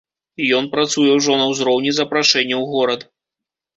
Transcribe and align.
Ён 0.59 0.69
працуе 0.75 1.11
ўжо 1.19 1.37
на 1.41 1.45
ўзроўні 1.51 1.91
запрашэння 1.99 2.55
ў 2.61 2.63
горад. 2.77 3.01